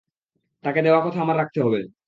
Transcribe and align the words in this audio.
তাকে 0.63 0.79
দেওয়া 0.81 1.01
কথা 1.05 1.19
আমার 1.21 1.37
রাখতে 1.37 1.59
হবে। 1.61 1.79